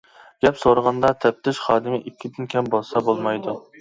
[0.45, 3.55] گەپ سورىغاندا تەپتىش خادىمى ئىككىدىن كەم بولسا بولمايدۇ.